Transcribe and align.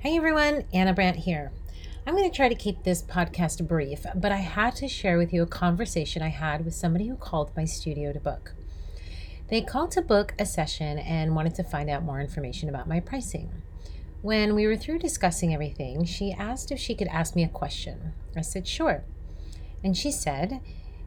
Hey 0.00 0.16
everyone, 0.16 0.62
Ana 0.72 0.94
Brandt 0.94 1.16
here. 1.16 1.50
I'm 2.06 2.14
going 2.14 2.30
to 2.30 2.36
try 2.36 2.48
to 2.48 2.54
keep 2.54 2.84
this 2.84 3.02
podcast 3.02 3.66
brief, 3.66 4.06
but 4.14 4.30
I 4.30 4.36
had 4.36 4.76
to 4.76 4.86
share 4.86 5.18
with 5.18 5.32
you 5.32 5.42
a 5.42 5.46
conversation 5.46 6.22
I 6.22 6.28
had 6.28 6.64
with 6.64 6.76
somebody 6.76 7.08
who 7.08 7.16
called 7.16 7.50
my 7.56 7.64
studio 7.64 8.12
to 8.12 8.20
book. 8.20 8.52
They 9.48 9.60
called 9.60 9.90
to 9.92 10.00
book 10.00 10.34
a 10.38 10.46
session 10.46 11.00
and 11.00 11.34
wanted 11.34 11.56
to 11.56 11.64
find 11.64 11.90
out 11.90 12.04
more 12.04 12.20
information 12.20 12.68
about 12.68 12.86
my 12.86 13.00
pricing. 13.00 13.50
When 14.22 14.54
we 14.54 14.68
were 14.68 14.76
through 14.76 15.00
discussing 15.00 15.52
everything, 15.52 16.04
she 16.04 16.30
asked 16.30 16.70
if 16.70 16.78
she 16.78 16.94
could 16.94 17.08
ask 17.08 17.34
me 17.34 17.42
a 17.42 17.48
question. 17.48 18.12
I 18.36 18.42
said, 18.42 18.68
sure. 18.68 19.02
And 19.82 19.96
she 19.96 20.12
said, 20.12 20.60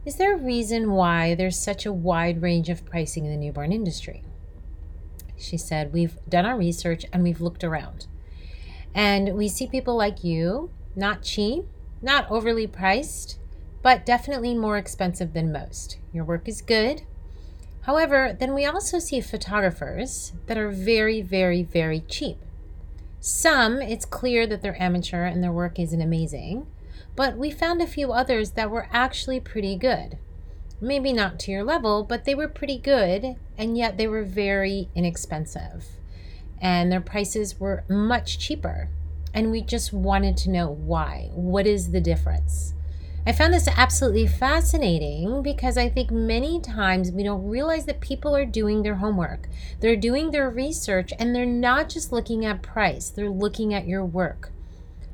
Is 0.04 0.16
there 0.16 0.34
a 0.34 0.38
reason 0.38 0.90
why 0.90 1.34
there's 1.34 1.58
such 1.58 1.86
a 1.86 1.94
wide 1.94 2.42
range 2.42 2.68
of 2.68 2.84
pricing 2.84 3.24
in 3.24 3.30
the 3.30 3.38
newborn 3.38 3.72
industry? 3.72 4.22
She 5.38 5.56
said, 5.56 5.94
We've 5.94 6.18
done 6.28 6.44
our 6.44 6.58
research 6.58 7.06
and 7.10 7.22
we've 7.22 7.40
looked 7.40 7.64
around. 7.64 8.06
And 8.94 9.34
we 9.34 9.48
see 9.48 9.66
people 9.66 9.96
like 9.96 10.22
you, 10.22 10.70
not 10.94 11.22
cheap, 11.22 11.64
not 12.02 12.30
overly 12.30 12.66
priced, 12.66 13.38
but 13.82 14.04
definitely 14.06 14.54
more 14.54 14.76
expensive 14.76 15.32
than 15.32 15.52
most. 15.52 15.98
Your 16.12 16.24
work 16.24 16.48
is 16.48 16.60
good. 16.60 17.02
However, 17.82 18.36
then 18.38 18.54
we 18.54 18.64
also 18.64 18.98
see 18.98 19.20
photographers 19.20 20.32
that 20.46 20.58
are 20.58 20.70
very, 20.70 21.20
very, 21.20 21.62
very 21.62 22.00
cheap. 22.00 22.38
Some, 23.18 23.80
it's 23.80 24.04
clear 24.04 24.46
that 24.46 24.62
they're 24.62 24.80
amateur 24.80 25.24
and 25.24 25.42
their 25.42 25.52
work 25.52 25.78
isn't 25.78 26.00
amazing, 26.00 26.66
but 27.16 27.36
we 27.36 27.50
found 27.50 27.80
a 27.80 27.86
few 27.86 28.12
others 28.12 28.52
that 28.52 28.70
were 28.70 28.88
actually 28.92 29.40
pretty 29.40 29.76
good. 29.76 30.18
Maybe 30.80 31.12
not 31.12 31.38
to 31.40 31.52
your 31.52 31.64
level, 31.64 32.04
but 32.04 32.24
they 32.24 32.34
were 32.34 32.48
pretty 32.48 32.78
good, 32.78 33.36
and 33.56 33.78
yet 33.78 33.96
they 33.96 34.06
were 34.06 34.24
very 34.24 34.88
inexpensive 34.94 35.86
and 36.62 36.90
their 36.90 37.00
prices 37.00 37.58
were 37.58 37.84
much 37.88 38.38
cheaper. 38.38 38.88
And 39.34 39.50
we 39.50 39.60
just 39.60 39.92
wanted 39.92 40.36
to 40.38 40.50
know 40.50 40.68
why. 40.68 41.30
What 41.34 41.66
is 41.66 41.90
the 41.90 42.00
difference? 42.00 42.72
I 43.26 43.32
found 43.32 43.52
this 43.52 43.68
absolutely 43.68 44.26
fascinating 44.26 45.42
because 45.42 45.76
I 45.76 45.88
think 45.88 46.10
many 46.10 46.60
times 46.60 47.10
we 47.10 47.22
don't 47.22 47.48
realize 47.48 47.84
that 47.86 48.00
people 48.00 48.34
are 48.34 48.44
doing 48.44 48.82
their 48.82 48.96
homework. 48.96 49.48
They're 49.80 49.96
doing 49.96 50.30
their 50.30 50.50
research 50.50 51.12
and 51.18 51.34
they're 51.34 51.46
not 51.46 51.88
just 51.88 52.12
looking 52.12 52.44
at 52.44 52.62
price, 52.62 53.10
they're 53.10 53.30
looking 53.30 53.74
at 53.74 53.86
your 53.86 54.04
work. 54.04 54.50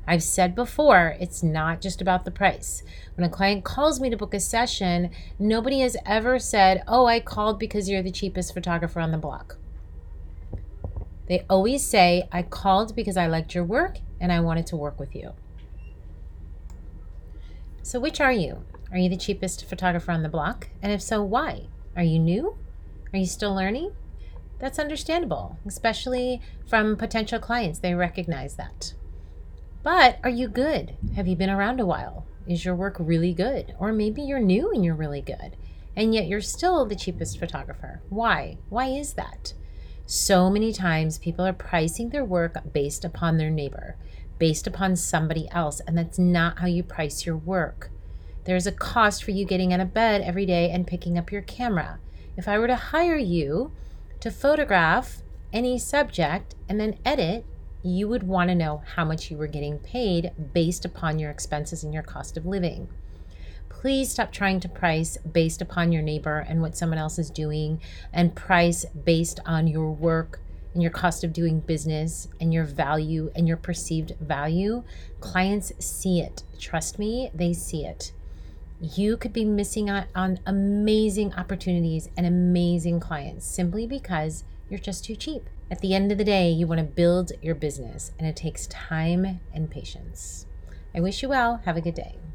I've 0.07 0.23
said 0.23 0.55
before, 0.55 1.15
it's 1.19 1.43
not 1.43 1.81
just 1.81 2.01
about 2.01 2.25
the 2.25 2.31
price. 2.31 2.81
When 3.15 3.27
a 3.27 3.29
client 3.29 3.63
calls 3.63 3.99
me 3.99 4.09
to 4.09 4.17
book 4.17 4.33
a 4.33 4.39
session, 4.39 5.11
nobody 5.37 5.81
has 5.81 5.95
ever 6.03 6.39
said, 6.39 6.83
Oh, 6.87 7.05
I 7.05 7.19
called 7.19 7.59
because 7.59 7.87
you're 7.87 8.01
the 8.01 8.11
cheapest 8.11 8.55
photographer 8.55 8.99
on 8.99 9.11
the 9.11 9.19
block. 9.19 9.57
They 11.29 11.45
always 11.47 11.85
say, 11.85 12.27
I 12.31 12.41
called 12.41 12.95
because 12.95 13.15
I 13.15 13.27
liked 13.27 13.53
your 13.53 13.63
work 13.63 13.99
and 14.19 14.31
I 14.31 14.39
wanted 14.39 14.65
to 14.67 14.75
work 14.75 14.99
with 14.99 15.15
you. 15.15 15.33
So, 17.83 17.99
which 17.99 18.19
are 18.19 18.31
you? 18.31 18.65
Are 18.91 18.97
you 18.97 19.09
the 19.09 19.15
cheapest 19.15 19.69
photographer 19.69 20.11
on 20.11 20.23
the 20.23 20.29
block? 20.29 20.69
And 20.81 20.91
if 20.91 21.03
so, 21.03 21.23
why? 21.23 21.67
Are 21.95 22.03
you 22.03 22.17
new? 22.17 22.57
Are 23.13 23.19
you 23.19 23.27
still 23.27 23.53
learning? 23.53 23.91
That's 24.57 24.79
understandable, 24.79 25.57
especially 25.67 26.41
from 26.67 26.97
potential 26.97 27.39
clients. 27.39 27.77
They 27.79 27.93
recognize 27.93 28.55
that. 28.55 28.95
But 29.83 30.17
are 30.23 30.29
you 30.29 30.47
good? 30.47 30.97
Have 31.15 31.27
you 31.27 31.35
been 31.35 31.49
around 31.49 31.79
a 31.79 31.85
while? 31.85 32.25
Is 32.47 32.65
your 32.65 32.75
work 32.75 32.95
really 32.99 33.33
good? 33.33 33.75
Or 33.79 33.93
maybe 33.93 34.23
you're 34.23 34.39
new 34.39 34.71
and 34.71 34.83
you're 34.83 34.95
really 34.95 35.21
good, 35.21 35.55
and 35.95 36.13
yet 36.13 36.27
you're 36.27 36.41
still 36.41 36.85
the 36.85 36.95
cheapest 36.95 37.39
photographer. 37.39 38.01
Why? 38.09 38.57
Why 38.69 38.87
is 38.87 39.13
that? 39.13 39.53
So 40.11 40.49
many 40.49 40.73
times 40.73 41.19
people 41.19 41.45
are 41.45 41.53
pricing 41.53 42.09
their 42.09 42.25
work 42.25 42.57
based 42.73 43.05
upon 43.05 43.37
their 43.37 43.51
neighbor, 43.51 43.95
based 44.39 44.65
upon 44.65 44.95
somebody 44.95 45.47
else, 45.51 45.81
and 45.81 45.95
that's 45.95 46.17
not 46.17 46.57
how 46.57 46.65
you 46.65 46.81
price 46.81 47.27
your 47.27 47.37
work. 47.37 47.91
There's 48.45 48.65
a 48.65 48.71
cost 48.71 49.23
for 49.23 49.29
you 49.29 49.45
getting 49.45 49.71
out 49.71 49.81
of 49.81 49.93
bed 49.93 50.21
every 50.21 50.47
day 50.47 50.71
and 50.71 50.87
picking 50.87 51.15
up 51.15 51.31
your 51.31 51.43
camera. 51.43 51.99
If 52.35 52.47
I 52.47 52.57
were 52.57 52.65
to 52.65 52.75
hire 52.75 53.17
you 53.17 53.71
to 54.21 54.31
photograph 54.31 55.21
any 55.53 55.77
subject 55.77 56.55
and 56.67 56.79
then 56.79 56.97
edit, 57.05 57.45
you 57.83 58.07
would 58.07 58.23
want 58.23 58.49
to 58.49 58.55
know 58.55 58.81
how 58.95 59.05
much 59.05 59.29
you 59.29 59.37
were 59.37 59.45
getting 59.45 59.77
paid 59.77 60.31
based 60.53 60.85
upon 60.85 61.19
your 61.19 61.29
expenses 61.29 61.83
and 61.83 61.93
your 61.93 62.01
cost 62.01 62.35
of 62.35 62.47
living 62.47 62.89
please 63.69 64.11
stop 64.11 64.31
trying 64.31 64.59
to 64.59 64.67
price 64.67 65.17
based 65.17 65.61
upon 65.61 65.91
your 65.91 66.01
neighbor 66.01 66.45
and 66.47 66.61
what 66.61 66.75
someone 66.75 66.99
else 66.99 67.17
is 67.17 67.29
doing 67.29 67.79
and 68.11 68.35
price 68.35 68.85
based 69.05 69.39
on 69.45 69.67
your 69.67 69.91
work 69.91 70.41
and 70.73 70.83
your 70.83 70.91
cost 70.91 71.23
of 71.23 71.33
doing 71.33 71.59
business 71.61 72.27
and 72.39 72.53
your 72.53 72.65
value 72.65 73.31
and 73.35 73.47
your 73.47 73.57
perceived 73.57 74.13
value. 74.19 74.83
Clients 75.19 75.71
see 75.79 76.19
it. 76.19 76.43
Trust 76.59 76.99
me, 76.99 77.31
they 77.33 77.53
see 77.53 77.85
it. 77.85 78.11
You 78.81 79.17
could 79.17 79.33
be 79.33 79.45
missing 79.45 79.89
out 79.89 80.07
on 80.15 80.39
amazing 80.45 81.33
opportunities 81.33 82.09
and 82.15 82.25
amazing 82.25 82.99
clients 82.99 83.45
simply 83.45 83.87
because 83.87 84.43
you're 84.69 84.79
just 84.79 85.03
too 85.03 85.15
cheap. 85.15 85.49
At 85.71 85.81
the 85.81 85.93
end 85.93 86.11
of 86.11 86.17
the 86.17 86.23
day, 86.23 86.49
you 86.49 86.65
want 86.65 86.79
to 86.79 86.85
build 86.85 87.31
your 87.41 87.55
business, 87.55 88.11
and 88.17 88.27
it 88.27 88.35
takes 88.35 88.67
time 88.67 89.39
and 89.53 89.69
patience. 89.69 90.45
I 90.95 90.99
wish 90.99 91.21
you 91.21 91.29
well. 91.29 91.61
Have 91.65 91.77
a 91.77 91.81
good 91.81 91.95
day. 91.95 92.19